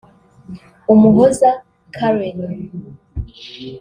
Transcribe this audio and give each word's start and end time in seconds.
Umuhoza 0.93 1.49
Karen 1.95 2.37